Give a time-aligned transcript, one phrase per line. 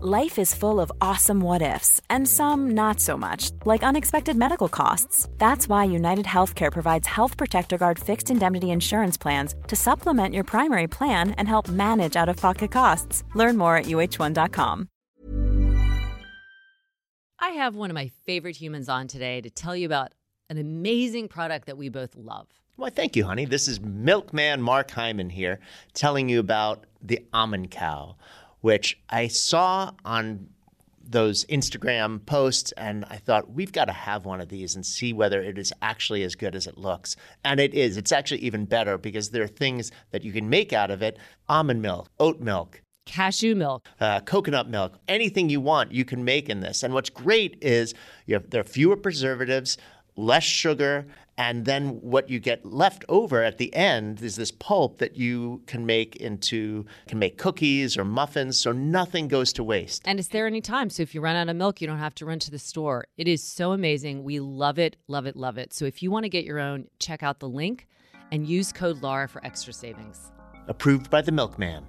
[0.00, 4.68] Life is full of awesome what ifs, and some not so much, like unexpected medical
[4.68, 5.28] costs.
[5.38, 10.44] That's why United Healthcare provides Health Protector Guard fixed indemnity insurance plans to supplement your
[10.44, 13.24] primary plan and help manage out of pocket costs.
[13.34, 14.88] Learn more at uh1.com.
[17.40, 20.12] I have one of my favorite humans on today to tell you about
[20.50, 22.48] an amazing product that we both love.
[22.76, 23.44] Well, thank you, honey.
[23.44, 25.58] This is Milkman Mark Hyman here
[25.94, 28.16] telling you about the almond cow
[28.68, 30.46] which I saw on
[31.02, 35.14] those Instagram posts and I thought we've got to have one of these and see
[35.14, 37.16] whether it is actually as good as it looks.
[37.46, 37.96] And it is.
[37.96, 41.16] It's actually even better because there are things that you can make out of it
[41.48, 46.50] almond milk, oat milk, cashew milk, uh, coconut milk, anything you want, you can make
[46.50, 46.82] in this.
[46.82, 47.94] And what's great is
[48.26, 49.78] you have, there are fewer preservatives,
[50.18, 51.06] less sugar,
[51.38, 55.62] and then what you get left over at the end is this pulp that you
[55.66, 60.02] can make into can make cookies or muffins so nothing goes to waste.
[60.04, 60.90] And it's there anytime.
[60.90, 63.06] So if you run out of milk you don't have to run to the store.
[63.16, 64.24] It is so amazing.
[64.24, 65.72] We love it love it love it.
[65.72, 67.86] So if you want to get your own check out the link
[68.32, 70.32] and use code laura for extra savings.
[70.66, 71.86] Approved by the milkman.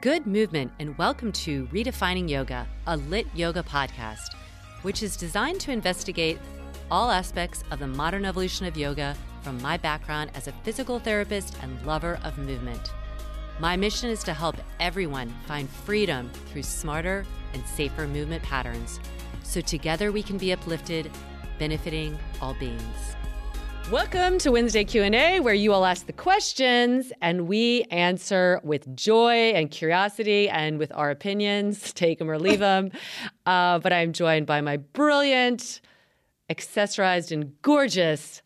[0.00, 4.34] Good movement and welcome to redefining yoga a lit yoga podcast
[4.82, 6.38] which is designed to investigate
[6.90, 11.56] all aspects of the modern evolution of yoga from my background as a physical therapist
[11.62, 12.92] and lover of movement.
[13.60, 19.00] My mission is to help everyone find freedom through smarter and safer movement patterns
[19.42, 21.10] so together we can be uplifted,
[21.58, 23.16] benefiting all beings.
[23.90, 29.52] Welcome to Wednesday Q&A where you all ask the questions and we answer with joy
[29.52, 32.90] and curiosity and with our opinions, take them or leave them.
[33.46, 35.80] Uh, but I'm joined by my brilliant,
[36.50, 38.42] accessorized and gorgeous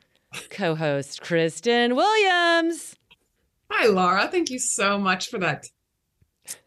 [0.50, 2.96] co host, Kristen Williams.
[3.70, 4.28] Hi, Laura.
[4.28, 5.66] Thank you so much for that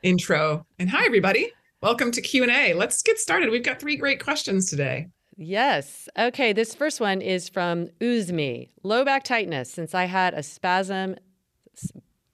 [0.02, 0.66] intro.
[0.80, 1.52] And hi, everybody.
[1.82, 2.74] Welcome to Q&A.
[2.74, 3.52] Let's get started.
[3.52, 5.08] We've got three great questions today.
[5.38, 6.08] Yes.
[6.18, 6.54] Okay.
[6.54, 8.70] This first one is from Uzmi.
[8.84, 9.70] Low back tightness.
[9.70, 11.16] Since I had a spasm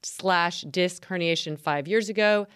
[0.03, 2.47] slash disc herniation five years ago,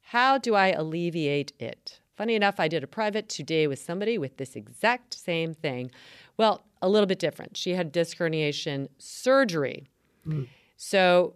[0.00, 1.99] how do I alleviate it?
[2.20, 5.90] Funny enough, I did a private today with somebody with this exact same thing.
[6.36, 7.56] Well, a little bit different.
[7.56, 9.88] She had disc herniation surgery.
[10.26, 10.46] Mm.
[10.76, 11.32] So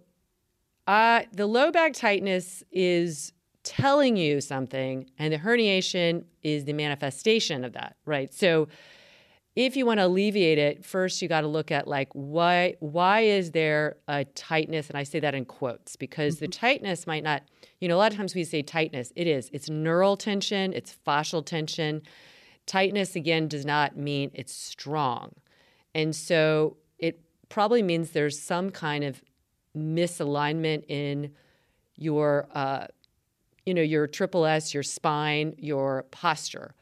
[0.87, 7.65] uh, the low back tightness is telling you something, and the herniation is the manifestation
[7.65, 8.35] of that, right?
[8.35, 8.69] So
[9.57, 13.21] if you want to alleviate it, first you got to look at like why why
[13.21, 14.89] is there a tightness?
[14.89, 16.47] And I say that in quotes because mm-hmm.
[16.47, 17.43] the tightness might not
[17.85, 19.13] you know, a lot of times we say tightness.
[19.15, 19.51] It is.
[19.53, 22.01] It's neural tension, it's fascial tension.
[22.65, 25.33] Tightness, again, does not mean it's strong.
[25.95, 27.21] And so it
[27.51, 29.23] probably means there's some kind of
[29.77, 31.33] misalignment in
[31.97, 32.87] your, uh,
[33.67, 36.75] you know, your triple S, your spine, your posture.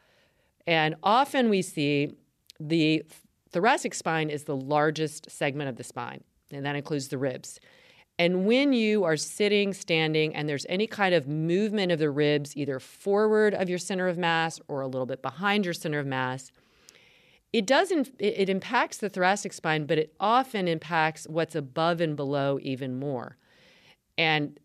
[0.65, 2.13] And often we see
[2.59, 3.03] the
[3.51, 7.59] thoracic spine is the largest segment of the spine, and that includes the ribs.
[8.19, 12.55] And when you are sitting, standing, and there's any kind of movement of the ribs,
[12.55, 16.05] either forward of your center of mass or a little bit behind your center of
[16.05, 16.51] mass,
[17.51, 22.59] it doesn't it, impacts the thoracic spine, but it often impacts what's above and below
[22.61, 23.37] even more.
[24.17, 24.59] And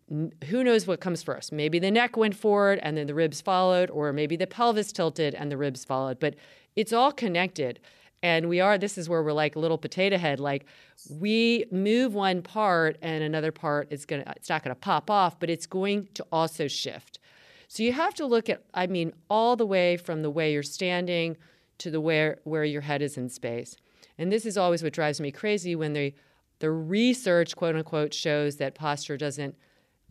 [0.46, 1.52] who knows what comes first?
[1.52, 5.34] Maybe the neck went forward and then the ribs followed, or maybe the pelvis tilted
[5.34, 6.20] and the ribs followed.
[6.20, 6.34] But
[6.78, 7.80] it's all connected.
[8.22, 10.38] And we are, this is where we're like a little potato head.
[10.38, 10.64] Like
[11.10, 15.10] we move one part and another part is going to, it's not going to pop
[15.10, 17.18] off, but it's going to also shift.
[17.66, 20.62] So you have to look at, I mean, all the way from the way you're
[20.62, 21.36] standing
[21.78, 23.76] to the where, where your head is in space.
[24.16, 26.14] And this is always what drives me crazy when the,
[26.60, 29.56] the research, quote unquote, shows that posture doesn't,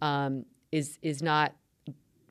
[0.01, 1.53] um, is, is not,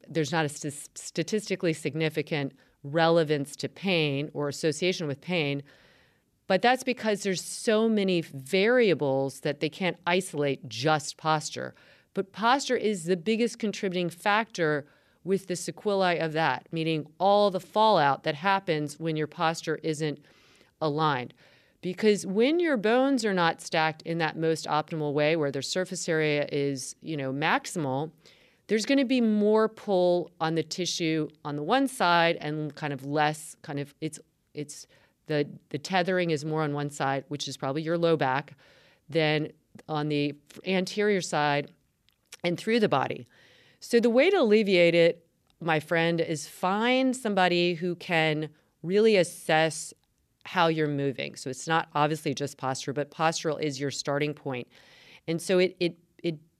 [0.06, 2.52] there's not a st- statistically significant
[2.92, 5.62] relevance to pain or association with pain.
[6.46, 11.74] But that's because there's so many variables that they can't isolate just posture.
[12.14, 14.86] But posture is the biggest contributing factor
[15.24, 20.24] with the sequelae of that, meaning all the fallout that happens when your posture isn't
[20.80, 21.34] aligned.
[21.82, 26.08] Because when your bones are not stacked in that most optimal way, where their surface
[26.08, 28.12] area is, you know, maximal,
[28.68, 32.92] there's going to be more pull on the tissue on the one side and kind
[32.92, 34.18] of less kind of it's
[34.54, 34.86] it's
[35.26, 38.54] the the tethering is more on one side, which is probably your low back,
[39.08, 39.48] than
[39.88, 40.34] on the
[40.66, 41.70] anterior side
[42.42, 43.26] and through the body.
[43.80, 45.26] So the way to alleviate it,
[45.60, 48.48] my friend, is find somebody who can
[48.82, 49.92] really assess
[50.44, 51.34] how you're moving.
[51.36, 54.68] So it's not obviously just posture, but postural is your starting point.
[55.26, 55.96] And so it it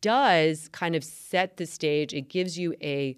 [0.00, 2.14] does kind of set the stage.
[2.14, 3.16] It gives you a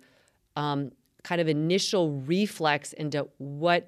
[0.56, 0.92] um,
[1.22, 3.86] kind of initial reflex into what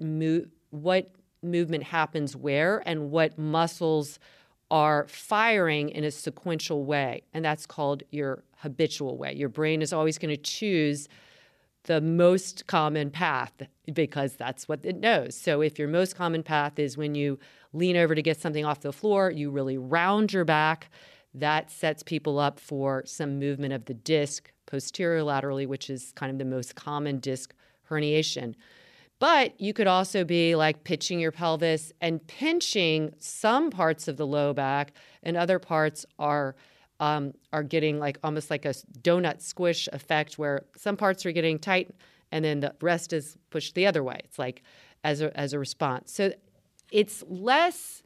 [0.70, 1.10] what
[1.42, 4.18] movement happens where and what muscles
[4.70, 7.22] are firing in a sequential way.
[7.34, 9.34] And that's called your habitual way.
[9.34, 11.08] Your brain is always going to choose
[11.84, 13.52] the most common path
[13.92, 15.34] because that's what it knows.
[15.34, 17.38] So if your most common path is when you
[17.72, 20.90] lean over to get something off the floor, you really round your back.
[21.34, 26.32] That sets people up for some movement of the disc posterior laterally, which is kind
[26.32, 27.54] of the most common disc
[27.88, 28.54] herniation.
[29.20, 34.26] But you could also be like pitching your pelvis and pinching some parts of the
[34.26, 34.92] low back,
[35.22, 36.56] and other parts are
[37.00, 41.58] um, are getting like almost like a donut squish effect, where some parts are getting
[41.58, 41.94] tight,
[42.32, 44.20] and then the rest is pushed the other way.
[44.24, 44.62] It's like
[45.04, 46.12] as a as a response.
[46.12, 46.32] So
[46.90, 48.02] it's less.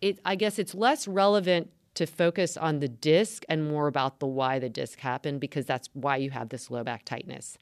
[0.00, 4.26] It I guess it's less relevant to focus on the disc and more about the
[4.26, 7.58] why the disc happened because that's why you have this low back tightness.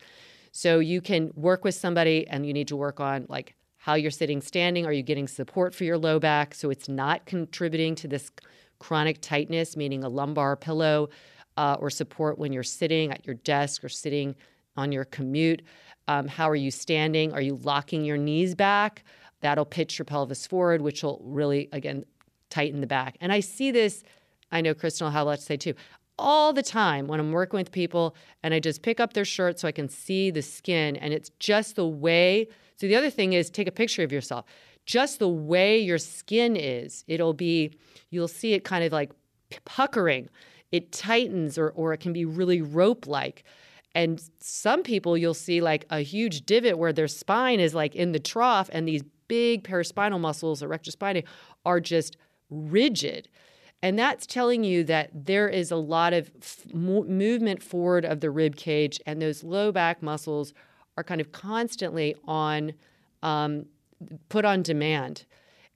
[0.52, 4.10] So you can work with somebody and you need to work on like how you're
[4.10, 4.86] sitting standing.
[4.86, 6.54] Are you getting support for your low back?
[6.54, 8.30] So it's not contributing to this
[8.78, 11.08] chronic tightness, meaning a lumbar pillow
[11.56, 14.36] uh, or support when you're sitting at your desk or sitting
[14.76, 15.62] on your commute.
[16.06, 17.32] Um, how are you standing?
[17.32, 19.04] Are you locking your knees back?
[19.40, 22.04] That'll pitch your pelvis forward, which will really, again,
[22.50, 23.16] tighten the back.
[23.20, 24.02] And I see this,
[24.50, 25.74] I know Kristen will have a lot to say too
[26.18, 29.58] all the time when I'm working with people and I just pick up their shirt
[29.60, 30.96] so I can see the skin.
[30.96, 32.48] And it's just the way.
[32.76, 34.44] So the other thing is take a picture of yourself.
[34.84, 37.76] Just the way your skin is, it'll be,
[38.10, 39.12] you'll see it kind of like
[39.64, 40.28] puckering.
[40.72, 43.44] It tightens or, or it can be really rope like.
[43.94, 48.12] And some people you'll see like a huge divot where their spine is like in
[48.12, 51.24] the trough and these big paraspinal muscles or erector spinae
[51.64, 52.16] are just
[52.50, 53.28] rigid.
[53.82, 58.30] And that's telling you that there is a lot of f- movement forward of the
[58.30, 60.52] rib cage, and those low back muscles
[60.96, 62.72] are kind of constantly on
[63.22, 63.66] um,
[64.28, 65.24] put on demand.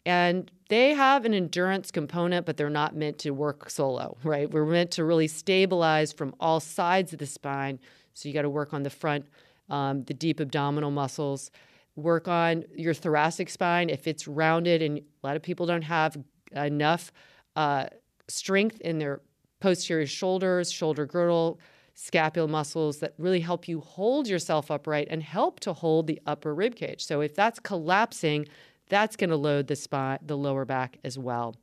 [0.04, 4.50] And they have an endurance component, but they're not meant to work solo, right?
[4.50, 7.78] We're meant to really stabilize from all sides of the spine.
[8.14, 9.26] So you got to work on the front,
[9.70, 11.52] um, the deep abdominal muscles,
[11.94, 13.90] work on your thoracic spine.
[13.90, 16.16] If it's rounded, and a lot of people don't have
[16.56, 17.12] enough
[17.56, 17.86] uh,
[18.28, 19.20] strength in their
[19.60, 21.60] posterior shoulders, shoulder girdle,
[21.94, 26.54] scapular muscles that really help you hold yourself upright and help to hold the upper
[26.54, 27.04] rib cage.
[27.04, 28.48] So if that's collapsing,
[28.88, 31.56] that's going to load the spine, the lower back as well.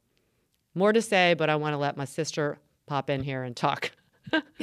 [0.76, 3.92] More to say, but I want to let my sister pop in here and talk.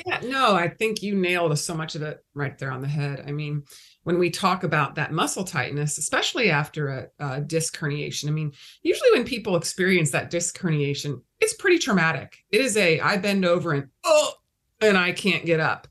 [0.06, 3.24] Yeah, no, I think you nailed so much of it right there on the head.
[3.26, 3.64] I mean,
[4.04, 8.52] when we talk about that muscle tightness, especially after a, a, disc herniation, I mean,
[8.82, 12.36] usually when people experience that disc herniation, it's pretty traumatic.
[12.50, 14.32] It is a I bend over and oh,
[14.80, 15.88] and I can't get up.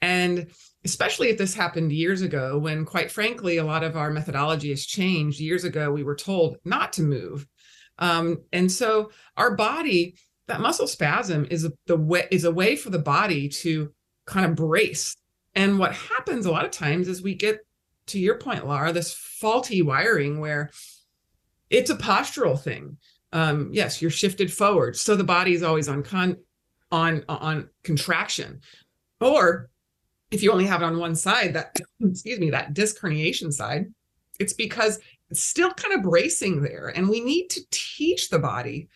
[0.00, 0.48] And
[0.84, 4.84] especially if this happened years ago, when quite frankly, a lot of our methodology has
[4.84, 5.38] changed.
[5.40, 7.46] Years ago, we were told not to move.
[7.98, 10.16] Um, and so our body
[10.52, 13.90] that muscle spasm is the way is a way for the body to
[14.26, 15.16] kind of brace.
[15.54, 17.60] And what happens a lot of times is we get
[18.08, 20.70] to your point, Laura, this faulty wiring where
[21.70, 22.98] it's a postural thing.
[23.32, 26.36] Um, yes, you're shifted forward, so the body is always on con
[26.90, 28.60] on on contraction.
[29.22, 29.70] Or
[30.30, 33.86] if you only have it on one side, that excuse me, that disc herniation side,
[34.38, 34.98] it's because
[35.30, 38.90] it's still kind of bracing there, and we need to teach the body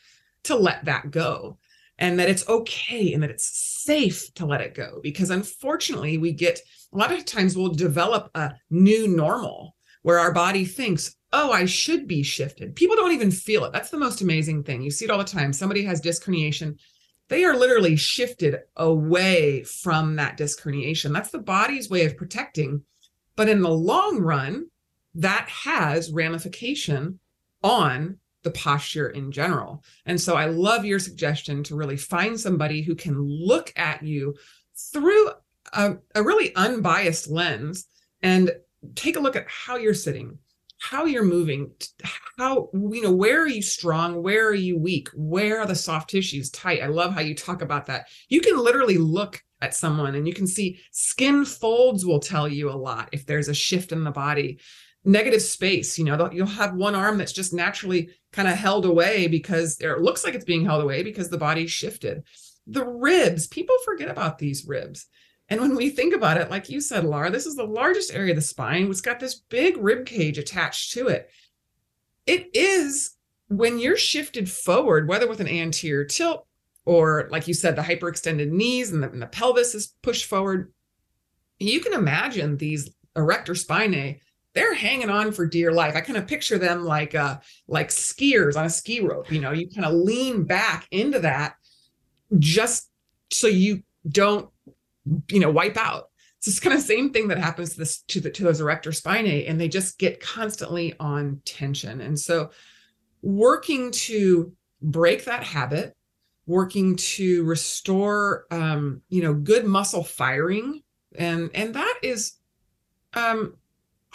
[0.47, 1.59] to let that go
[1.99, 6.33] and that it's okay and that it's safe to let it go because unfortunately we
[6.33, 6.61] get
[6.93, 11.65] a lot of times we'll develop a new normal where our body thinks oh i
[11.65, 12.76] should be shifted.
[12.76, 13.73] People don't even feel it.
[13.73, 14.83] That's the most amazing thing.
[14.83, 15.53] You see it all the time.
[15.53, 16.76] Somebody has disc herniation
[17.29, 22.83] they are literally shifted away from that disc herniation that's the body's way of protecting.
[23.35, 24.67] But in the long run
[25.15, 27.19] that has ramification
[27.62, 29.83] on the posture in general.
[30.07, 34.37] And so I love your suggestion to really find somebody who can look at you
[34.93, 35.31] through
[35.73, 37.87] a, a really unbiased lens
[38.23, 38.53] and
[38.95, 40.38] take a look at how you're sitting,
[40.79, 41.73] how you're moving,
[42.38, 44.23] how, you know, where are you strong?
[44.23, 45.09] Where are you weak?
[45.12, 46.85] Where are the soft tissues tight?
[46.85, 48.07] I love how you talk about that.
[48.29, 52.71] You can literally look at someone and you can see skin folds will tell you
[52.71, 54.61] a lot if there's a shift in the body
[55.06, 59.28] negative space you know you'll have one arm that's just naturally kind of held away
[59.28, 62.22] because it looks like it's being held away because the body shifted.
[62.66, 65.06] The ribs people forget about these ribs.
[65.48, 68.32] And when we think about it like you said laura this is the largest area
[68.32, 68.90] of the spine.
[68.90, 71.30] It's got this big rib cage attached to it.
[72.26, 73.12] It is
[73.48, 76.46] when you're shifted forward whether with an anterior tilt
[76.84, 80.72] or like you said, the hyperextended knees and the, and the pelvis is pushed forward.
[81.58, 84.20] You can imagine these erector spinae
[84.56, 85.94] they're hanging on for dear life.
[85.94, 89.30] I kind of picture them like uh like skiers on a ski rope.
[89.30, 91.54] You know, you kind of lean back into that
[92.38, 92.90] just
[93.30, 94.48] so you don't,
[95.30, 96.08] you know, wipe out.
[96.38, 98.90] It's this kind of same thing that happens to this to the to those erector
[98.90, 102.00] spinae, and they just get constantly on tension.
[102.00, 102.50] And so,
[103.22, 105.94] working to break that habit,
[106.46, 110.82] working to restore um, you know good muscle firing
[111.18, 112.34] and and that is
[113.14, 113.54] um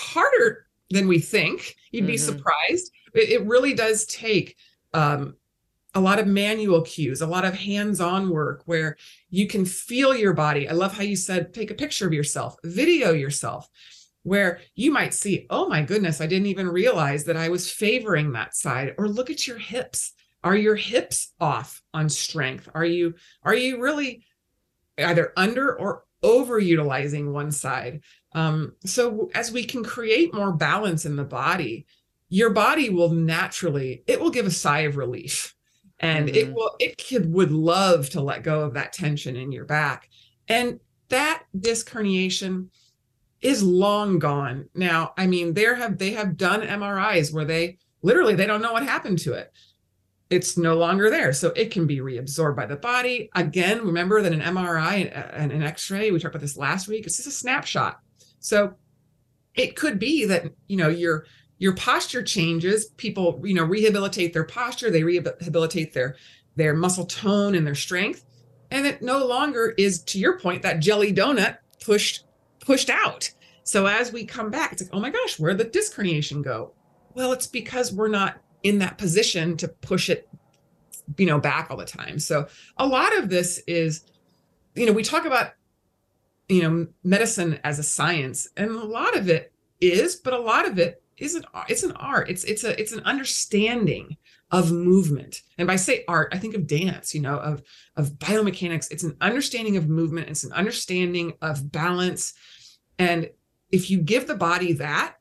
[0.01, 1.75] harder than we think.
[1.91, 2.37] You'd be mm-hmm.
[2.37, 2.91] surprised.
[3.13, 4.55] It, it, really does take
[4.93, 5.35] um
[5.93, 8.95] a lot of manual cues a lot of hands-on work where
[9.29, 10.69] you can feel your body.
[10.69, 13.67] I love how you said take a picture of yourself video yourself
[14.23, 18.31] where you might see oh my goodness i didn't even realize that i was favoring
[18.31, 18.95] that side.
[18.97, 20.13] Or look at your hips.
[20.43, 22.67] Are your hips off on strength?
[22.73, 24.23] Are you are you really
[24.97, 28.01] either under or overutilizing one side
[28.33, 31.85] um, so as we can create more balance in the body
[32.29, 35.55] your body will naturally it will give a sigh of relief
[35.99, 36.37] and mm-hmm.
[36.37, 40.09] it will it could would love to let go of that tension in your back
[40.47, 42.67] and that disc herniation
[43.41, 48.35] is long gone now i mean there have they have done mris where they literally
[48.35, 49.51] they don't know what happened to it
[50.31, 51.33] it's no longer there.
[51.33, 53.29] So it can be reabsorbed by the body.
[53.35, 57.17] Again, remember that an MRI and an X-ray, we talked about this last week, it's
[57.17, 57.99] just a snapshot.
[58.41, 58.73] So
[59.55, 61.25] it could be that, you know, your
[61.57, 66.17] your posture changes, people, you know, rehabilitate their posture, they rehabilitate their
[66.57, 68.25] their muscle tone and their strength,
[68.71, 72.25] and it no longer is to your point that jelly donut pushed
[72.59, 73.31] pushed out.
[73.63, 76.73] So as we come back, it's like, oh my gosh, where'd the disc herniation go?
[77.13, 80.27] Well, it's because we're not in that position to push it
[81.17, 84.05] you know back all the time so a lot of this is
[84.75, 85.53] you know we talk about
[86.51, 90.67] you know medicine as a science and a lot of it is but a lot
[90.67, 94.17] of it isn't it's an art it's it's a it's an understanding
[94.51, 97.61] of movement and by say art i think of dance you know of
[97.95, 102.33] of biomechanics it's an understanding of movement it's an understanding of balance
[102.99, 103.29] and
[103.71, 105.15] if you give the body that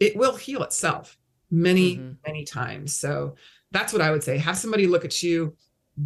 [0.00, 1.16] it will heal itself
[1.50, 2.12] many, mm-hmm.
[2.26, 2.96] many times.
[2.96, 3.36] So
[3.70, 4.38] that's what I would say.
[4.38, 5.56] Have somebody look at you,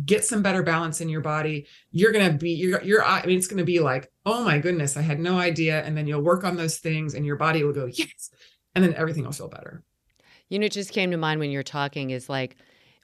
[0.04, 1.66] get some better balance in your body.
[1.90, 5.02] You're gonna be you're you're I mean it's gonna be like, oh my goodness, I
[5.02, 5.82] had no idea.
[5.84, 8.30] And then you'll work on those things and your body will go, yes.
[8.74, 9.82] And then everything will feel better.
[10.48, 12.56] You know, it just came to mind when you're talking is like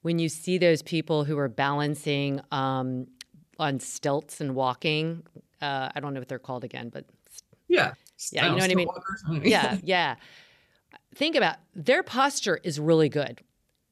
[0.02, 3.06] when you see those people who are balancing um,
[3.58, 5.22] on stilts and walking.
[5.60, 7.06] Uh, I don't know what they're called again, but
[7.66, 7.94] yeah,
[8.30, 8.88] yeah, you know what I mean.
[9.44, 10.16] yeah, yeah
[11.16, 13.40] think about their posture is really good.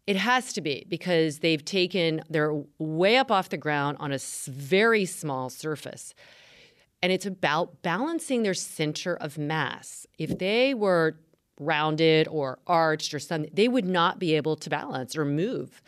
[0.07, 4.19] It has to be because they've taken, they're way up off the ground on a
[4.47, 6.15] very small surface.
[7.03, 10.07] And it's about balancing their center of mass.
[10.19, 11.19] If they were
[11.59, 15.83] rounded or arched or something, they would not be able to balance or move.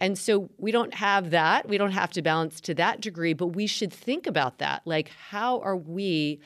[0.00, 1.68] And so we don't have that.
[1.68, 4.82] We don't have to balance to that degree, but we should think about that.
[4.84, 6.40] Like, how are we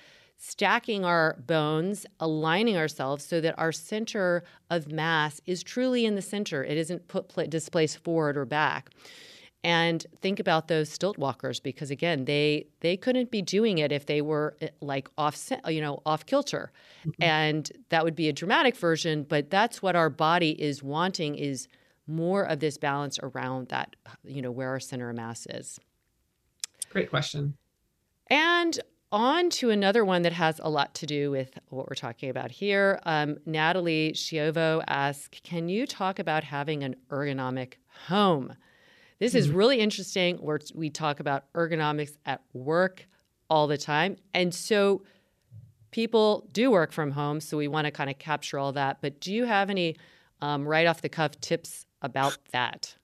[0.47, 6.23] stacking our bones, aligning ourselves so that our center of mass is truly in the
[6.23, 6.63] center.
[6.63, 8.91] It isn't put displaced forward or back.
[9.63, 14.05] And think about those stilt walkers because again, they they couldn't be doing it if
[14.05, 16.71] they were eh, like off you know off kilter,
[17.07, 17.23] mm-hmm.
[17.23, 19.23] and that would be a dramatic version.
[19.23, 21.67] But that's what our body is wanting is
[22.07, 25.81] more of this balance around that you know where our center of mass is.
[26.91, 27.57] Great question.
[28.29, 28.79] And
[29.14, 32.50] on to another one that has a lot to do with what we're talking about
[32.50, 32.99] here.
[33.06, 37.75] Um, Natalie Chiovo asks Can you talk about having an ergonomic
[38.09, 38.56] home?
[39.21, 40.38] This is really interesting.
[40.38, 43.06] Where we talk about ergonomics at work
[43.49, 44.16] all the time.
[44.35, 45.04] And so
[45.92, 47.38] people do work from home.
[47.38, 48.99] So we want to kind of capture all that.
[49.00, 49.97] But do you have any
[50.42, 52.97] um, right off the cuff tips about that?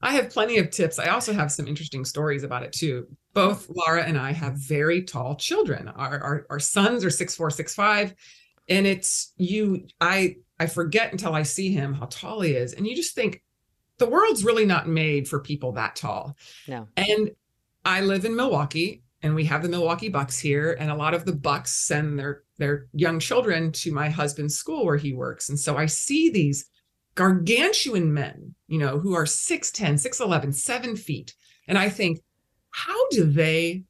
[0.00, 0.98] I have plenty of tips.
[0.98, 3.06] I also have some interesting stories about it too.
[3.38, 5.86] Both Laura and I have very tall children.
[5.86, 8.12] Our our, our sons are six four, six five,
[8.68, 9.86] and it's you.
[10.00, 13.42] I I forget until I see him how tall he is, and you just think
[13.98, 16.36] the world's really not made for people that tall.
[16.66, 16.88] No.
[16.96, 17.30] And
[17.84, 21.24] I live in Milwaukee, and we have the Milwaukee Bucks here, and a lot of
[21.24, 25.48] the Bucks send their their young children to my husband's school where he works.
[25.48, 26.68] And so I see these
[27.14, 31.34] gargantuan men, you know, who are 6'10, 6'11, seven feet.
[31.68, 32.20] And I think,
[32.70, 33.84] how do they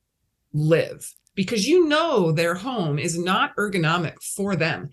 [0.53, 1.15] live?
[1.35, 4.91] Because you know their home is not ergonomic for them.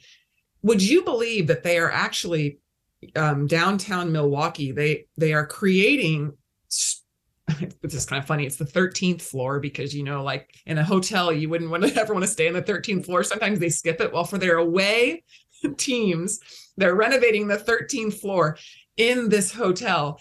[0.61, 2.59] Would you believe that they are actually
[3.15, 4.71] um, downtown Milwaukee?
[4.71, 6.33] They they are creating
[7.81, 8.45] This is kind of funny.
[8.45, 11.95] It's the 13th floor because, you know, like in a hotel, you wouldn't want to
[12.01, 13.23] ever want to stay on the 13th floor.
[13.23, 14.11] Sometimes they skip it.
[14.11, 15.23] Well, for their away
[15.77, 16.39] teams,
[16.77, 18.57] they're renovating the 13th floor
[18.97, 20.19] in this hotel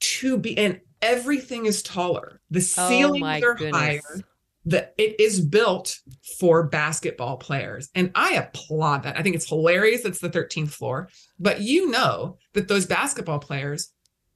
[0.00, 2.40] to be, and everything is taller.
[2.50, 3.80] The oh ceilings oh are goodness.
[3.80, 4.24] higher.
[4.66, 5.98] The, it is built
[6.38, 7.90] for basketball players.
[7.94, 9.18] And I applaud that.
[9.18, 10.06] I think it's hilarious.
[10.06, 11.10] It's the 13th floor.
[11.38, 13.90] But you know that those basketball players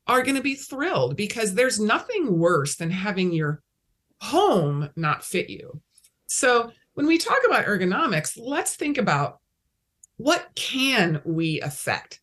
[0.06, 3.62] are going to be thrilled because there's nothing worse than having your
[4.20, 5.80] home not fit you.
[6.26, 9.38] So, when we talk about ergonomics, let's think about
[10.16, 12.20] what can we affect?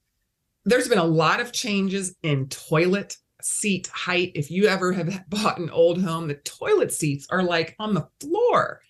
[0.65, 4.31] There's been a lot of changes in toilet seat height.
[4.33, 8.07] If you ever have bought an old home, the toilet seats are like on the
[8.19, 8.81] floor.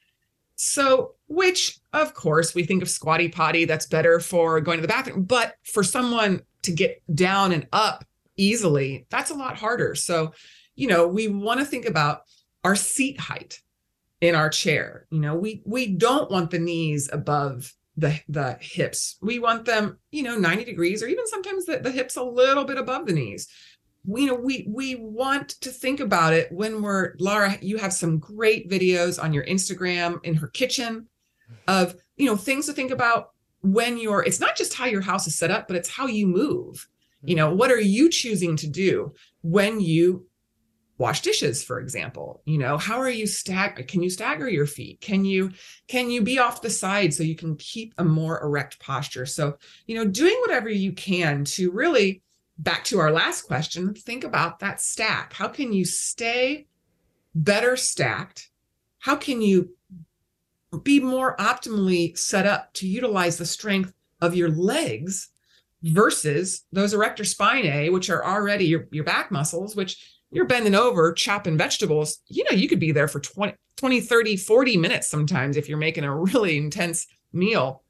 [0.55, 4.87] So, which of course we think of squatty potty, that's better for going to the
[4.87, 5.23] bathroom.
[5.23, 8.05] But for someone to get down and up
[8.37, 9.93] easily, that's a lot harder.
[9.95, 10.31] So,
[10.75, 12.21] you know, we want to think about
[12.63, 13.61] our seat height
[14.21, 15.05] in our chair.
[15.11, 19.17] You know, we we don't want the knees above the the hips.
[19.21, 22.63] We want them, you know, 90 degrees or even sometimes the, the hips a little
[22.63, 23.49] bit above the knees.
[24.07, 27.93] We, you know, we we want to think about it when we're Laura, you have
[27.93, 31.07] some great videos on your Instagram in her kitchen
[31.67, 33.31] of, you know, things to think about
[33.61, 36.27] when you're it's not just how your house is set up, but it's how you
[36.27, 36.87] move.
[37.23, 40.27] You know what are you choosing to do when you
[40.97, 42.41] wash dishes for example?
[42.45, 45.01] You know how are you stag can you stagger your feet?
[45.01, 45.51] Can you
[45.87, 49.25] can you be off the side so you can keep a more erect posture?
[49.25, 49.57] So
[49.87, 52.21] you know doing whatever you can to really
[52.57, 56.65] back to our last question think about that stack how can you stay
[57.33, 58.49] better stacked
[58.99, 59.69] how can you
[60.83, 65.29] be more optimally set up to utilize the strength of your legs
[65.83, 71.13] versus those erector spinae, which are already your, your back muscles, which you're bending over,
[71.13, 72.19] chopping vegetables.
[72.27, 75.77] You know, you could be there for 20, 20, 30, 40 minutes sometimes if you're
[75.77, 77.83] making a really intense meal.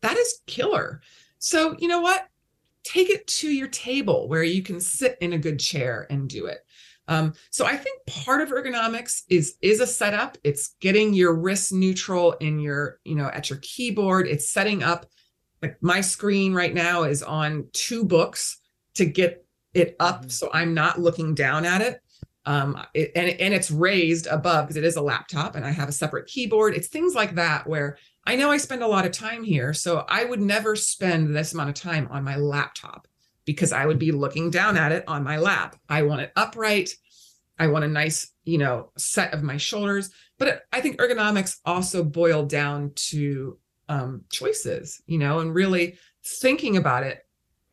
[0.00, 1.02] That is killer.
[1.38, 2.26] So, you know what?
[2.84, 6.46] Take it to your table where you can sit in a good chair and do
[6.46, 6.58] it.
[7.06, 10.36] Um, so I think part of ergonomics is is a setup.
[10.44, 14.26] It's getting your wrist neutral in your, you know, at your keyboard.
[14.26, 15.06] It's setting up
[15.62, 18.60] like my screen right now is on two books
[18.94, 20.28] to get it up mm-hmm.
[20.28, 22.00] so i'm not looking down at it
[22.46, 25.88] um it, and, and it's raised above because it is a laptop and i have
[25.88, 29.12] a separate keyboard it's things like that where i know i spend a lot of
[29.12, 33.06] time here so i would never spend this amount of time on my laptop
[33.44, 36.90] because i would be looking down at it on my lap i want it upright
[37.58, 42.04] i want a nice you know set of my shoulders but i think ergonomics also
[42.04, 47.24] boil down to um, choices, you know, and really thinking about it.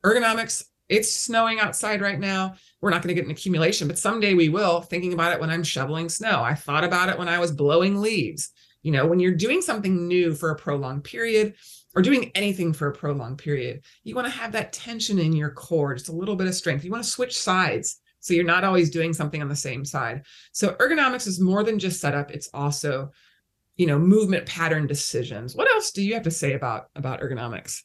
[0.03, 2.55] Ergonomics, it's snowing outside right now.
[2.81, 4.81] We're not going to get an accumulation, but someday we will.
[4.81, 6.43] Thinking about it when I'm shoveling snow.
[6.43, 8.51] I thought about it when I was blowing leaves.
[8.85, 11.55] You know, when you're doing something new for a prolonged period
[11.95, 15.49] or doing anything for a prolonged period, you want to have that tension in your
[15.49, 16.85] core, just a little bit of strength.
[16.85, 17.99] You want to switch sides.
[18.19, 20.21] So you're not always doing something on the same side.
[20.51, 22.29] So ergonomics is more than just setup.
[22.29, 23.11] It's also
[23.75, 27.83] you know movement pattern decisions what else do you have to say about about ergonomics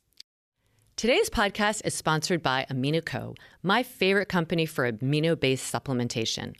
[0.94, 6.54] Today's podcast is sponsored by AminoCo, my favorite company for amino based supplementation.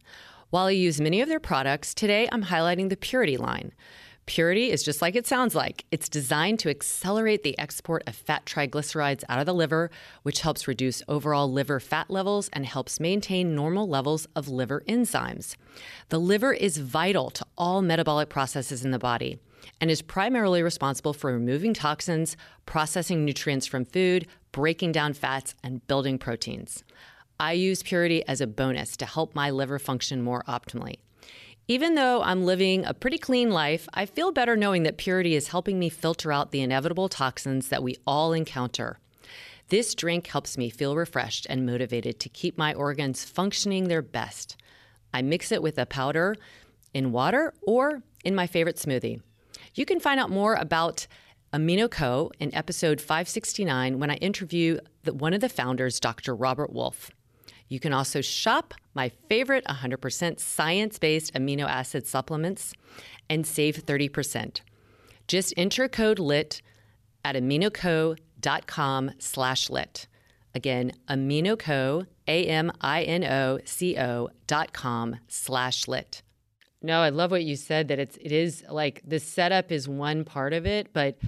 [0.48, 3.72] While I use many of their products, today I'm highlighting the Purity line.
[4.30, 5.84] Purity is just like it sounds like.
[5.90, 9.90] It's designed to accelerate the export of fat triglycerides out of the liver,
[10.22, 15.56] which helps reduce overall liver fat levels and helps maintain normal levels of liver enzymes.
[16.10, 19.40] The liver is vital to all metabolic processes in the body
[19.80, 25.84] and is primarily responsible for removing toxins, processing nutrients from food, breaking down fats, and
[25.88, 26.84] building proteins.
[27.40, 30.98] I use Purity as a bonus to help my liver function more optimally.
[31.70, 35.46] Even though I'm living a pretty clean life, I feel better knowing that purity is
[35.46, 38.98] helping me filter out the inevitable toxins that we all encounter.
[39.68, 44.56] This drink helps me feel refreshed and motivated to keep my organs functioning their best.
[45.14, 46.34] I mix it with a powder
[46.92, 49.20] in water or in my favorite smoothie.
[49.76, 51.06] You can find out more about
[51.52, 56.34] AminoCo in episode 569 when I interview the, one of the founders, Dr.
[56.34, 57.12] Robert Wolfe.
[57.70, 62.74] You can also shop my favorite 100% science based amino acid supplements
[63.30, 64.60] and save 30%.
[65.28, 66.60] Just enter code LIT
[67.24, 70.08] at aminoco.com slash lit.
[70.52, 72.68] Again, aminoco, A-M-I-N-O-C-O
[74.48, 76.22] dot com slash lit.
[76.82, 80.24] No, I love what you said that it's it is like the setup is one
[80.24, 81.18] part of it, but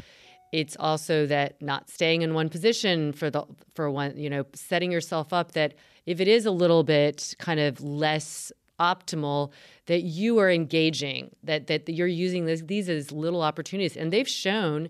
[0.50, 4.90] it's also that not staying in one position for the for one, you know, setting
[4.90, 5.74] yourself up that
[6.06, 9.52] if it is a little bit kind of less optimal
[9.86, 13.96] that you are engaging that that you're using this, these as little opportunities.
[13.96, 14.88] And they've shown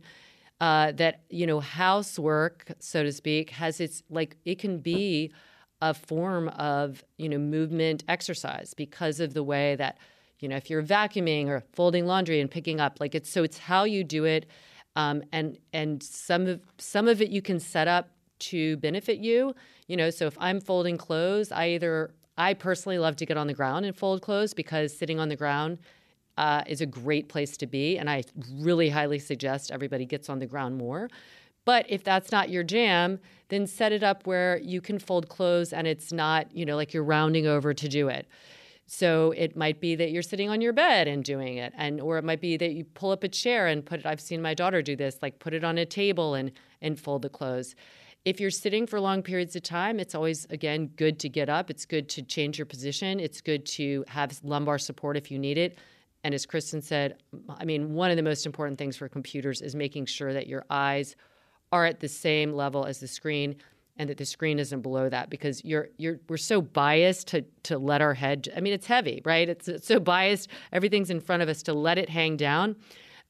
[0.61, 5.33] uh, that you know housework so to speak has its like it can be
[5.81, 9.99] a form of you know movement exercise because of the way that
[10.39, 13.59] you know if you're vacuuming or folding laundry and picking up like it's so it's
[13.59, 14.47] how you do it
[14.95, 18.11] um, and and some of some of it you can set up
[18.43, 19.55] to benefit you
[19.87, 23.47] you know so if i'm folding clothes i either i personally love to get on
[23.47, 25.79] the ground and fold clothes because sitting on the ground
[26.39, 28.23] uh, is a great place to be and i
[28.55, 31.09] really highly suggest everybody gets on the ground more
[31.65, 35.73] but if that's not your jam then set it up where you can fold clothes
[35.73, 38.27] and it's not you know like you're rounding over to do it
[38.87, 42.19] so it might be that you're sitting on your bed and doing it, and or
[42.19, 44.05] it might be that you pull up a chair and put it.
[44.05, 46.53] I've seen my daughter do this, like put it on a table and
[46.83, 47.75] and fold the clothes.
[48.25, 51.71] If you're sitting for long periods of time, it's always again good to get up.
[51.71, 53.19] It's good to change your position.
[53.19, 55.79] It's good to have lumbar support if you need it.
[56.25, 57.17] And as Kristen said,
[57.49, 60.65] I mean, one of the most important things for computers is making sure that your
[60.71, 61.17] eyes
[61.73, 63.57] are at the same level as the screen
[63.97, 67.79] and that the screen isn't below that because you're you're we're so biased to to
[67.79, 71.43] let our head I mean it's heavy right it's, it's so biased everything's in front
[71.43, 72.77] of us to let it hang down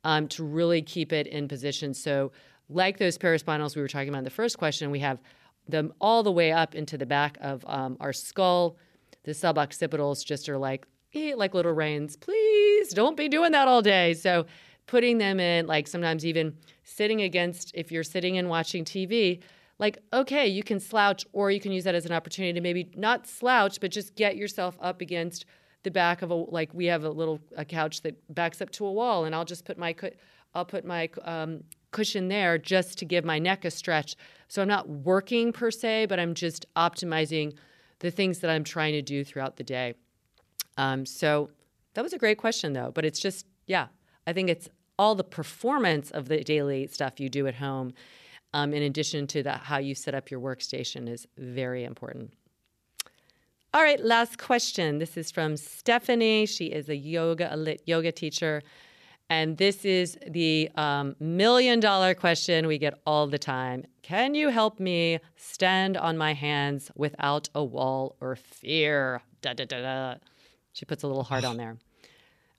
[0.04, 2.30] um, to really keep it in position so
[2.74, 5.20] like those paraspinals we were talking about in the first question we have
[5.68, 8.76] them all the way up into the back of um, our skull.
[9.24, 13.82] The suboccipitals just are like eh, like little reins please don't be doing that all
[13.82, 14.14] day.
[14.14, 14.46] So
[14.86, 19.40] putting them in like sometimes even sitting against if you're sitting and watching TV
[19.78, 22.90] like okay you can slouch or you can use that as an opportunity to maybe
[22.96, 25.44] not slouch but just get yourself up against
[25.82, 28.86] the back of a like we have a little a couch that backs up to
[28.86, 29.94] a wall and i'll just put my
[30.54, 34.16] i'll put my um, cushion there just to give my neck a stretch
[34.48, 37.54] so i'm not working per se but i'm just optimizing
[38.00, 39.94] the things that i'm trying to do throughout the day
[40.78, 41.50] um, so
[41.94, 43.86] that was a great question though but it's just yeah
[44.26, 47.92] i think it's all the performance of the daily stuff you do at home
[48.54, 52.32] um, in addition to that, how you set up your workstation is very important.
[53.74, 54.98] All right, last question.
[54.98, 56.44] This is from Stephanie.
[56.44, 58.62] She is a yoga, a lit yoga teacher.
[59.32, 63.86] And this is the um, million dollar question we get all the time.
[64.02, 69.22] Can you help me stand on my hands without a wall or fear?
[69.40, 70.14] Da, da, da, da.
[70.74, 71.78] She puts a little heart on there.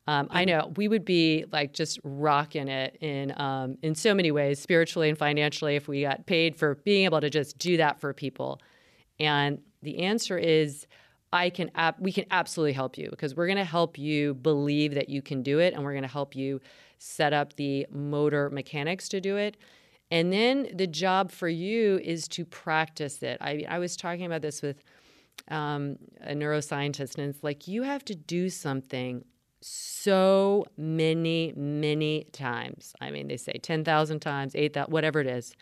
[0.08, 4.32] Um, I know we would be like just rocking it in um, in so many
[4.32, 8.02] ways, spiritually and financially, if we got paid for being able to just do that
[8.02, 8.60] for people.
[9.20, 10.88] And the answer is,
[11.34, 14.94] I can ap- we can absolutely help you because we're going to help you believe
[14.94, 16.62] that you can do it, and we're going to help you
[17.00, 19.58] set up the motor mechanics to do it.
[20.12, 23.40] And then the job for you is to practice it.
[23.42, 24.84] I I was talking about this with
[25.50, 29.26] um, a neuroscientist, and it's like you have to do something
[29.60, 32.94] so many, many times.
[33.02, 35.56] I mean, they say 10,000 times, 8,000, whatever it is.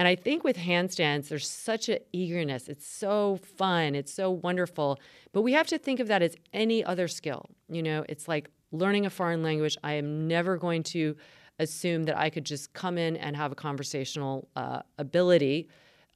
[0.00, 2.70] And I think with handstands, there's such an eagerness.
[2.70, 3.94] It's so fun.
[3.94, 4.98] It's so wonderful.
[5.32, 7.50] But we have to think of that as any other skill.
[7.68, 9.76] You know, it's like learning a foreign language.
[9.84, 11.16] I am never going to
[11.58, 15.68] assume that I could just come in and have a conversational uh, ability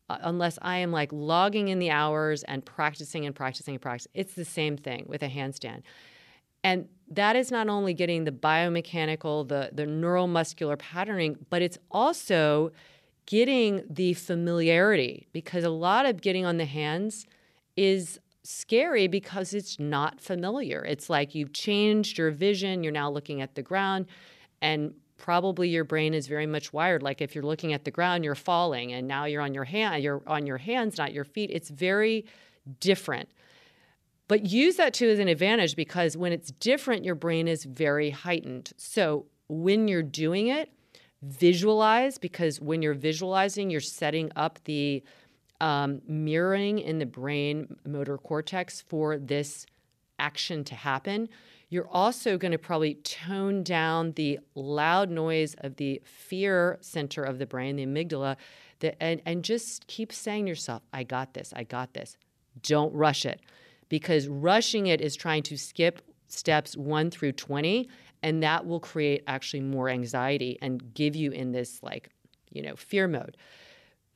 [0.08, 4.12] uh, unless I am like logging in the hours and practicing and practicing and practicing.
[4.14, 5.82] It's the same thing with a handstand.
[6.62, 12.72] And that is not only getting the biomechanical, the, the neuromuscular patterning, but it's also
[13.26, 17.26] getting the familiarity because a lot of getting on the hands
[17.76, 20.84] is scary because it's not familiar.
[20.84, 24.06] It's like you've changed your vision, you're now looking at the ground,
[24.60, 28.24] and probably your brain is very much wired like if you're looking at the ground
[28.24, 31.50] you're falling and now you're on your hand you're on your hands not your feet
[31.52, 32.26] it's very
[32.80, 33.28] different
[34.28, 38.10] but use that too as an advantage because when it's different, your brain is very
[38.10, 38.72] heightened.
[38.76, 40.70] So when you're doing it,
[41.24, 45.02] visualize because when you're visualizing, you're setting up the
[45.60, 49.66] um, mirroring in the brain motor cortex for this
[50.18, 51.28] action to happen.
[51.70, 57.38] You're also going to probably tone down the loud noise of the fear center of
[57.38, 58.36] the brain, the amygdala,
[58.80, 62.16] that, and, and just keep saying to yourself, I got this, I got this
[62.62, 63.40] Don't rush it
[63.88, 67.88] because rushing it is trying to skip steps 1 through 20
[68.24, 72.08] and that will create actually more anxiety and give you in this like,
[72.50, 73.36] you know, fear mode.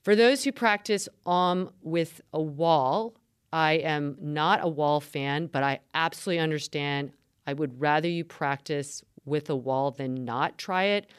[0.01, 3.15] For those who practice um with a wall,
[3.53, 7.13] I am not a wall fan, but I absolutely understand.
[7.47, 11.11] I would rather you practice with a wall than not try it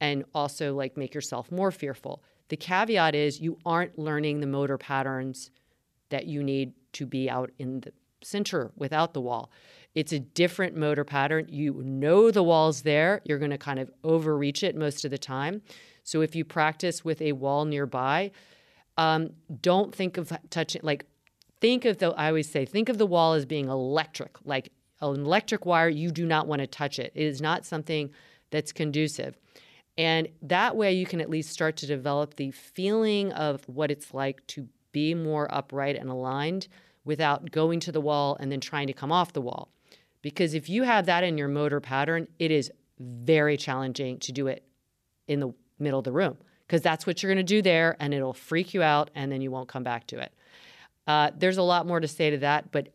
[0.00, 2.22] and also like make yourself more fearful.
[2.48, 5.50] The caveat is you aren't learning the motor patterns
[6.10, 9.50] that you need to be out in the center without the wall.
[9.96, 11.46] It's a different motor pattern.
[11.48, 13.22] You know the wall's there.
[13.24, 15.62] You're going to kind of overreach it most of the time.
[16.04, 18.30] So if you practice with a wall nearby,
[18.98, 19.30] um,
[19.62, 21.06] don't think of touching like
[21.60, 25.14] think of the I always say think of the wall as being electric, like an
[25.14, 25.88] electric wire.
[25.88, 27.12] You do not want to touch it.
[27.14, 28.10] It is not something
[28.50, 29.38] that's conducive.
[29.96, 34.12] And that way you can at least start to develop the feeling of what it's
[34.12, 36.68] like to be more upright and aligned
[37.02, 39.70] without going to the wall and then trying to come off the wall.
[40.22, 44.46] Because if you have that in your motor pattern, it is very challenging to do
[44.46, 44.64] it
[45.28, 48.12] in the middle of the room because that's what you're going to do there and
[48.12, 50.32] it'll freak you out and then you won't come back to it.
[51.06, 52.88] Uh, there's a lot more to say to that, but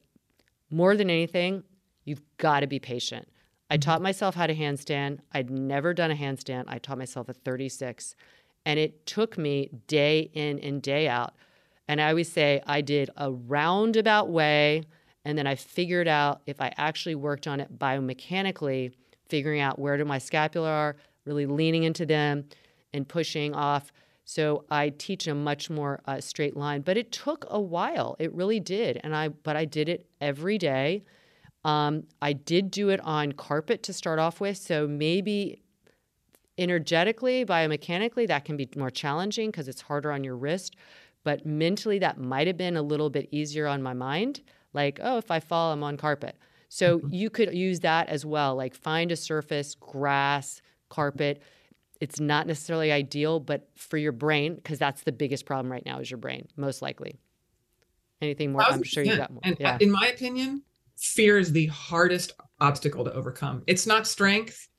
[0.70, 1.64] more than anything,
[2.04, 3.28] you've got to be patient.
[3.70, 5.20] I taught myself how to handstand.
[5.34, 6.66] I'd never done a handstand.
[6.68, 8.16] I taught myself at 36.
[8.66, 11.34] And it took me day in and day out.
[11.88, 14.84] And I always say I did a roundabout way.
[15.26, 18.94] And then I figured out if I actually worked on it biomechanically,
[19.30, 22.46] figuring out where do my scapula are, really leaning into them
[22.94, 23.92] and pushing off.
[24.26, 28.16] So I teach a much more uh, straight line, but it took a while.
[28.20, 31.04] It really did, and I but I did it every day.
[31.64, 35.62] Um, I did do it on carpet to start off with, so maybe
[36.58, 40.76] energetically, biomechanically, that can be more challenging because it's harder on your wrist.
[41.24, 44.42] But mentally, that might have been a little bit easier on my mind.
[44.74, 46.38] Like, oh, if I fall, I'm on carpet.
[46.70, 47.14] So mm-hmm.
[47.14, 48.56] you could use that as well.
[48.56, 51.42] Like, find a surface, grass, carpet.
[52.00, 56.00] It's not necessarily ideal, but for your brain, because that's the biggest problem right now
[56.00, 57.20] is your brain, most likely.
[58.22, 58.64] Anything more?
[58.64, 59.42] I'm sure you got more.
[59.44, 59.78] And yeah.
[59.80, 60.64] in my opinion,
[60.98, 63.64] fear is the hardest obstacle to overcome.
[63.68, 64.70] It's not strength.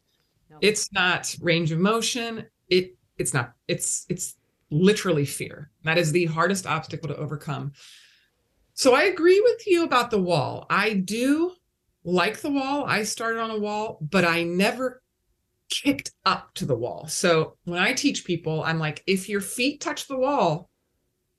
[0.49, 0.61] Nope.
[0.63, 2.47] It's not range of motion.
[2.69, 3.53] It it's not.
[3.69, 4.37] It's it's
[4.71, 5.71] literally fear.
[5.85, 7.73] That is the hardest obstacle to overcome.
[8.75, 10.67] So I agree with you about the wall.
[10.71, 11.53] I do
[12.05, 12.85] like the wall.
[12.87, 15.03] I started on a wall, but I never
[15.71, 17.07] kicked up to the wall.
[17.09, 20.71] So when I teach people, I'm like, if your feet touch the wall,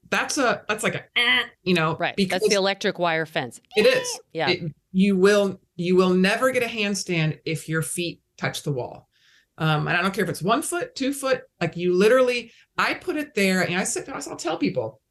[0.09, 3.59] that's a that's like a eh, you know right because that's the electric wire fence
[3.75, 8.21] it is yeah it, you will you will never get a handstand if your feet
[8.37, 9.09] touch the wall
[9.57, 12.93] um and i don't care if it's one foot two foot like you literally i
[12.93, 15.01] put it there and i sit i'll tell people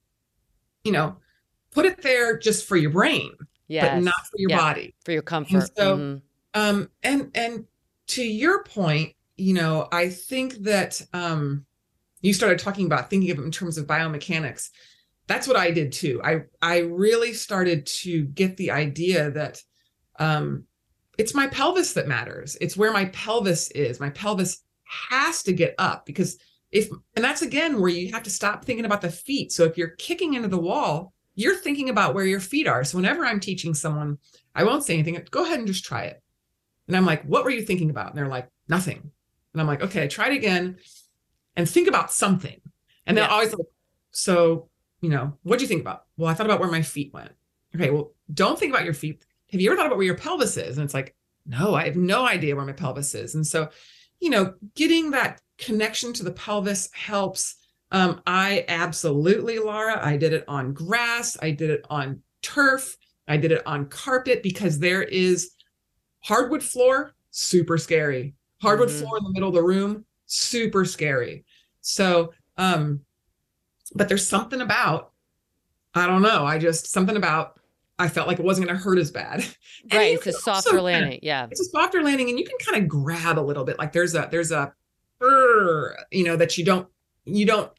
[0.84, 1.16] you know
[1.72, 3.32] put it there just for your brain
[3.68, 3.88] yes.
[3.88, 4.58] but not for your yeah.
[4.58, 6.60] body for your comfort and so mm-hmm.
[6.60, 7.64] um and and
[8.06, 11.64] to your point you know i think that um
[12.20, 14.68] you started talking about thinking of it in terms of biomechanics
[15.26, 16.20] that's what I did too.
[16.22, 19.62] I I really started to get the idea that
[20.18, 20.64] um,
[21.18, 22.56] it's my pelvis that matters.
[22.60, 24.00] It's where my pelvis is.
[24.00, 26.38] My pelvis has to get up because
[26.70, 29.52] if and that's again where you have to stop thinking about the feet.
[29.52, 32.84] So if you're kicking into the wall, you're thinking about where your feet are.
[32.84, 34.18] So whenever I'm teaching someone,
[34.54, 35.20] I won't say anything.
[35.30, 36.22] Go ahead and just try it.
[36.88, 38.10] And I'm like, what were you thinking about?
[38.10, 39.10] And they're like, nothing.
[39.52, 40.76] And I'm like, okay, try it again
[41.56, 42.60] and think about something.
[43.06, 43.66] And they're always like,
[44.10, 44.68] so
[45.02, 46.04] you know, what do you think about?
[46.16, 47.32] Well, I thought about where my feet went.
[47.74, 49.26] Okay, well, don't think about your feet.
[49.50, 50.78] Have you ever thought about where your pelvis is?
[50.78, 51.14] And it's like,
[51.44, 53.34] no, I have no idea where my pelvis is.
[53.34, 53.68] And so,
[54.20, 57.56] you know, getting that connection to the pelvis helps.
[57.92, 62.96] Um, I absolutely, Laura, I did it on grass, I did it on turf,
[63.28, 65.52] I did it on carpet because there is
[66.20, 68.34] hardwood floor, super scary.
[68.62, 69.00] Hardwood mm-hmm.
[69.00, 71.44] floor in the middle of the room, super scary.
[71.82, 73.00] So, um,
[73.94, 75.12] but there's something about
[75.94, 76.46] I don't know.
[76.46, 77.60] I just something about
[77.98, 79.44] I felt like it wasn't going to hurt as bad.
[79.92, 81.20] right, it's a softer landing.
[81.22, 83.78] Yeah, it's a softer landing, and you can kind of grab a little bit.
[83.78, 84.72] Like there's a there's a,
[86.10, 86.88] you know, that you don't
[87.24, 87.70] you don't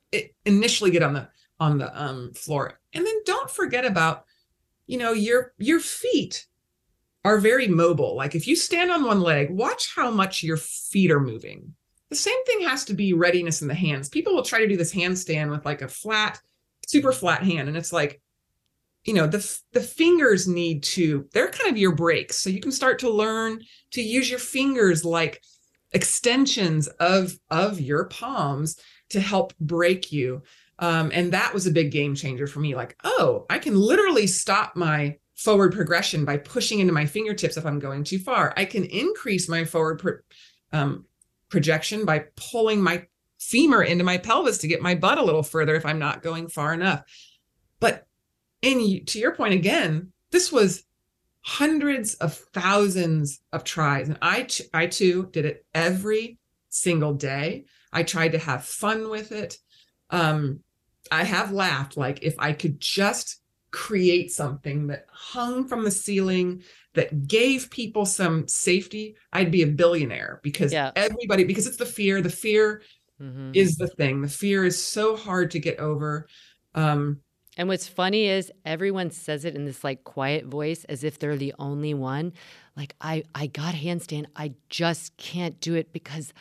[0.45, 1.29] initially get on the
[1.60, 4.25] on the um floor, and then don't forget about,
[4.88, 6.45] you know, your your feet
[7.25, 8.15] are very mobile.
[8.15, 11.73] Like if you stand on one leg, watch how much your feet are moving.
[12.10, 14.10] The same thing has to be readiness in the hands.
[14.10, 16.39] People will try to do this handstand with like a flat,
[16.86, 17.69] super flat hand.
[17.69, 18.21] And it's like,
[19.06, 22.38] you know, the, the fingers need to, they're kind of your brakes.
[22.38, 25.41] So you can start to learn to use your fingers like
[25.91, 28.79] extensions of, of your palms
[29.13, 30.43] to help brake you.
[30.80, 32.76] Um, and that was a big game changer for me.
[32.76, 37.65] Like, oh, I can literally stop my forward progression by pushing into my fingertips if
[37.65, 38.54] I'm going too far.
[38.58, 40.17] I can increase my forward pro-
[40.80, 41.06] um,
[41.49, 43.06] projection by pulling my
[43.39, 46.47] femur into my pelvis to get my butt a little further if I'm not going
[46.47, 47.04] far enough.
[47.80, 48.08] But
[48.62, 50.84] and to your point again, this was
[51.41, 57.65] hundreds of thousands of tries, and I I too did it every single day.
[57.93, 59.58] I tried to have fun with it.
[60.10, 60.60] Um,
[61.12, 63.39] I have laughed like if I could just
[63.71, 69.67] create something that hung from the ceiling that gave people some safety, I'd be a
[69.67, 70.91] billionaire because yeah.
[70.95, 72.21] everybody, because it's the fear.
[72.21, 72.82] The fear
[73.21, 73.51] mm-hmm.
[73.53, 74.21] is the thing.
[74.21, 76.27] The fear is so hard to get over.
[76.75, 77.19] Um,
[77.58, 81.38] and what's funny is everyone says it in this like quiet voice as if they're
[81.38, 82.34] the only one.
[82.75, 86.34] Like I I got handstand, I just can't do it because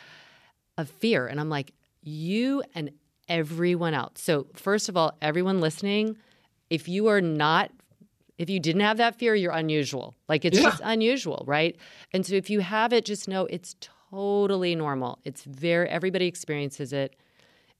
[0.77, 1.27] of fear.
[1.27, 2.91] And I'm like, you and
[3.27, 4.13] everyone else.
[4.15, 6.17] So first of all, everyone listening,
[6.69, 7.71] if you are not
[8.39, 10.15] if you didn't have that fear, you're unusual.
[10.27, 10.63] Like it's yeah.
[10.65, 11.77] just unusual, right?
[12.13, 13.75] And so if you have it, just know it's
[14.09, 15.19] totally normal.
[15.23, 17.15] It's very everybody experiences it.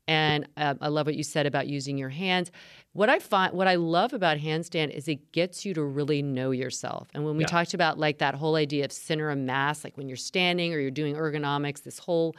[0.07, 2.51] And uh, I love what you said about using your hands.
[2.91, 6.51] What I find, what I love about handstand is it gets you to really know
[6.51, 7.07] yourself.
[7.13, 7.47] And when we yeah.
[7.47, 10.79] talked about like that whole idea of center of mass, like when you're standing or
[10.79, 12.35] you're doing ergonomics, this whole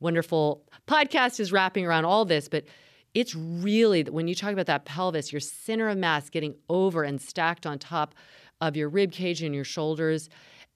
[0.00, 2.48] wonderful podcast is wrapping around all this.
[2.48, 2.64] But
[3.14, 7.20] it's really when you talk about that pelvis, your center of mass getting over and
[7.20, 8.14] stacked on top
[8.60, 10.28] of your rib cage and your shoulders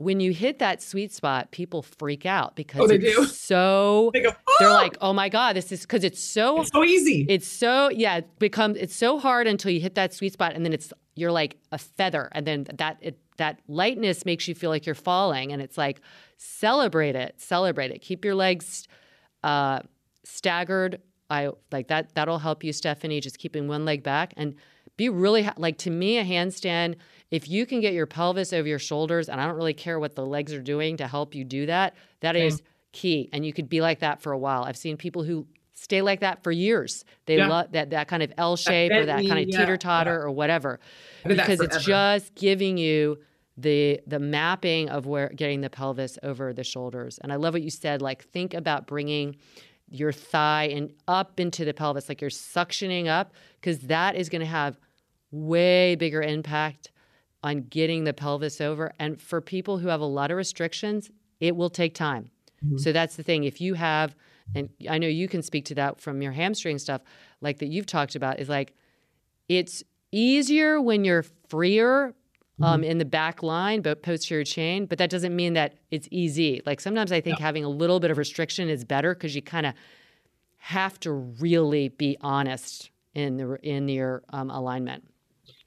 [0.03, 3.25] when you hit that sweet spot, people freak out because oh, they it's do.
[3.27, 4.57] so they go, oh!
[4.59, 7.25] they're like, oh my God, this is because it's so it's so easy.
[7.29, 10.65] It's so yeah, it becomes it's so hard until you hit that sweet spot and
[10.65, 12.29] then it's you're like a feather.
[12.33, 15.53] And then that it, that lightness makes you feel like you're falling.
[15.53, 16.01] And it's like,
[16.37, 18.01] celebrate it, celebrate it.
[18.01, 18.87] Keep your legs
[19.43, 19.81] uh,
[20.25, 21.01] staggered.
[21.31, 24.55] I like that that'll help you, Stephanie, just keeping one leg back and
[24.99, 26.97] be really like to me a handstand
[27.31, 30.15] if you can get your pelvis over your shoulders, and I don't really care what
[30.15, 32.47] the legs are doing to help you do that, that okay.
[32.47, 33.31] is key.
[33.33, 34.65] And you could be like that for a while.
[34.65, 37.07] I've seen people who stay like that for years.
[37.25, 37.49] They yeah.
[37.49, 40.25] love that that kind of L shape or that kind of teeter totter yeah.
[40.27, 40.79] or whatever,
[41.27, 43.19] because it's just giving you
[43.57, 47.19] the the mapping of where getting the pelvis over the shoulders.
[47.23, 48.01] And I love what you said.
[48.03, 49.37] Like think about bringing
[49.89, 54.41] your thigh and up into the pelvis, like you're suctioning up, because that is going
[54.41, 54.79] to have
[55.31, 56.91] way bigger impact
[57.43, 58.93] on getting the pelvis over.
[58.99, 61.11] And for people who have a lot of restrictions,
[61.41, 62.31] it will take time.
[62.65, 62.79] Mm-hmm.
[62.79, 63.45] So that's the thing.
[63.45, 64.15] If you have,
[64.55, 67.03] and I know you can speak to that from your hamstring stuff,
[67.41, 68.75] like that you've talked about, is like
[69.49, 72.15] it's easier when you're freer
[72.63, 72.91] um, mm-hmm.
[72.91, 74.87] in the back line, but posterior chain.
[74.87, 76.63] But that doesn't mean that it's easy.
[76.65, 79.67] Like sometimes I think having a little bit of restriction is better because you kind
[79.67, 79.75] of
[80.59, 85.05] have to really be honest in the in your um, alignment.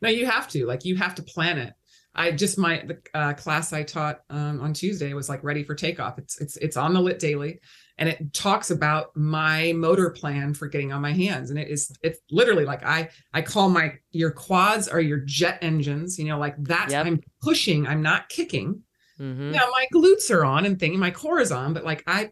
[0.02, 0.66] No, you have to.
[0.66, 1.74] Like you have to plan it.
[2.16, 5.76] I just my the uh, class I taught um, on Tuesday was like ready for
[5.76, 6.18] takeoff.
[6.18, 7.60] It's it's it's on the Lyt Daily,
[7.98, 11.50] and it talks about my motor plan for getting on my hands.
[11.50, 15.60] And it is it's literally like I I call my your quads are your jet
[15.62, 16.20] engines.
[16.20, 17.06] You know, like that's yep.
[17.06, 17.88] I'm pushing.
[17.88, 18.82] I'm not kicking.
[19.20, 19.52] Mm-hmm.
[19.52, 20.98] Now my glutes are on and thing.
[21.00, 22.32] My core is on, but like I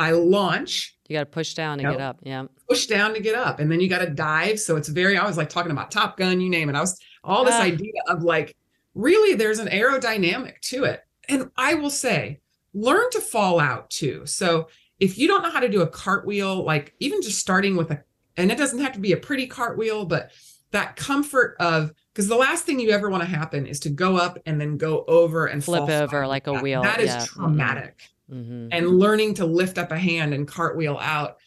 [0.00, 0.96] I launch.
[1.08, 2.20] You got to push down to get up.
[2.22, 2.46] Yeah.
[2.68, 3.60] Push down to get up.
[3.60, 4.58] And then you got to dive.
[4.58, 6.76] So it's very, I was like talking about Top Gun, you name it.
[6.76, 8.56] I was all this uh, idea of like,
[8.94, 11.02] really, there's an aerodynamic to it.
[11.28, 12.40] And I will say,
[12.72, 14.22] learn to fall out too.
[14.24, 14.68] So
[15.00, 18.04] if you don't know how to do a cartwheel, like even just starting with a,
[18.36, 20.30] and it doesn't have to be a pretty cartwheel, but
[20.70, 24.16] that comfort of, because the last thing you ever want to happen is to go
[24.16, 26.82] up and then go over and flip over like a wheel.
[26.82, 27.24] That is yeah.
[27.24, 27.98] traumatic.
[27.98, 28.68] Mm-hmm mm-hmm.
[28.70, 31.38] and learning to lift up a hand and cartwheel out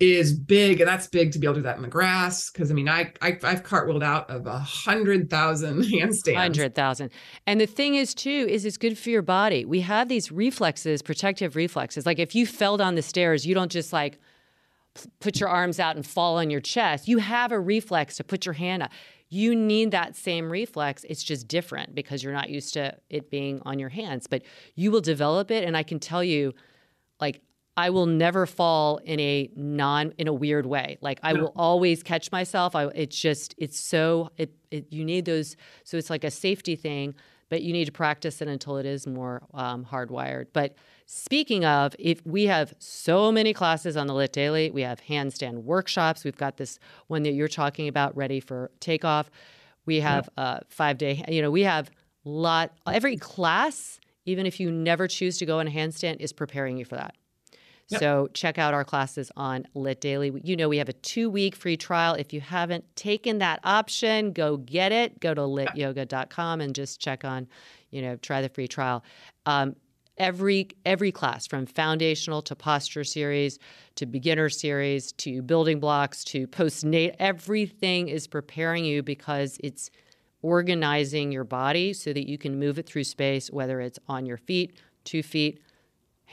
[0.00, 2.68] is big and that's big to be able to do that in the grass because
[2.70, 6.34] i mean i, I have cartwheeled out of a hundred thousand handstands.
[6.34, 7.10] Hundred thousand.
[7.46, 9.64] And the thing is too is it's good for your body.
[9.64, 12.06] We have these reflexes protective reflexes.
[12.06, 14.18] Like if you fell down the stairs you don't just like
[15.20, 17.08] put your arms out and fall on your chest.
[17.08, 18.92] You have a reflex to put your hand up.
[19.28, 21.04] You need that same reflex.
[21.08, 24.42] It's just different because you're not used to it being on your hands, but
[24.74, 25.64] you will develop it.
[25.64, 26.54] And I can tell you,
[27.20, 27.42] like,
[27.76, 30.98] I will never fall in a non in a weird way.
[31.00, 32.76] Like I will always catch myself.
[32.76, 36.76] I it's just it's so it, it you need those so it's like a safety
[36.76, 37.14] thing,
[37.48, 40.46] but you need to practice it until it is more um, hardwired.
[40.52, 45.02] But Speaking of, if we have so many classes on the Lyt Daily, we have
[45.02, 46.24] handstand workshops.
[46.24, 49.30] We've got this one that you're talking about ready for takeoff.
[49.84, 51.90] We have a uh, five day, you know, we have
[52.24, 56.32] a lot every class, even if you never choose to go in a handstand, is
[56.32, 57.14] preparing you for that.
[57.88, 58.00] Yep.
[58.00, 60.32] So check out our classes on Lyt Daily.
[60.42, 62.14] You know, we have a two week free trial.
[62.14, 65.20] If you haven't taken that option, go get it.
[65.20, 67.46] Go to lytyoga.com and just check on,
[67.90, 69.04] you know, try the free trial.
[69.46, 69.76] Um,
[70.16, 73.58] every every class from foundational to posture series
[73.96, 79.90] to beginner series to building blocks to postnat everything is preparing you because it's
[80.42, 84.36] organizing your body so that you can move it through space whether it's on your
[84.36, 85.60] feet two feet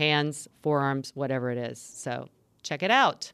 [0.02, 2.28] hands forearms whatever it is so
[2.64, 3.32] check it out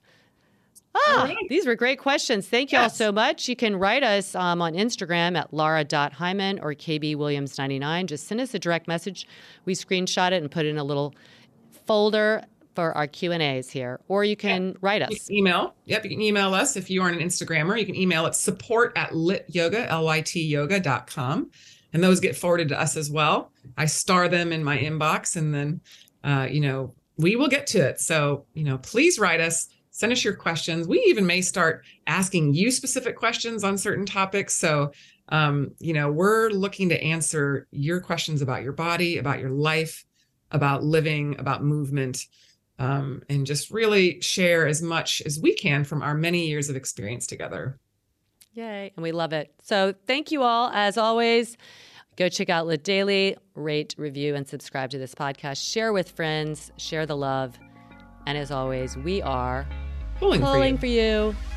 [0.95, 1.37] Ah, right.
[1.49, 2.47] these were great questions.
[2.47, 3.47] Thank you all so much.
[3.47, 8.07] You can write us um, on Instagram at lara.heimann or kbwilliams99.
[8.07, 9.27] Just send us a direct message.
[9.65, 11.13] We screenshot it and put it in a little
[11.85, 12.43] folder
[12.73, 13.99] for our Q&As here.
[14.07, 15.27] Or you can write us.
[15.27, 15.75] can email.
[15.85, 17.79] Yep, you can email us if you aren't an Instagrammer.
[17.79, 21.51] You can email at support at lytyoga, L-Y-T yoga.com.
[21.93, 23.51] And those get forwarded to us as well.
[23.77, 25.81] I star them in my inbox and then,
[26.27, 27.99] uh, you know, we will get to it.
[27.99, 30.87] So, you know, please write us, send us your questions.
[30.87, 34.53] We even may start asking you specific questions on certain topics.
[34.53, 34.91] So,
[35.29, 40.05] um, you know, we're looking to answer your questions about your body, about your life,
[40.51, 42.25] about living, about movement
[42.79, 46.75] um, and just really share as much as we can from our many years of
[46.75, 47.79] experience together.
[48.53, 48.91] Yay.
[48.95, 49.53] And we love it.
[49.63, 50.69] So thank you all.
[50.73, 51.57] As always,
[52.17, 55.71] go check out Lyt Daily, rate, review, and subscribe to this podcast.
[55.71, 57.57] Share with friends, share the love.
[58.25, 59.65] And as always, we are
[60.19, 61.31] Pulling, pulling for you.
[61.31, 61.56] for you.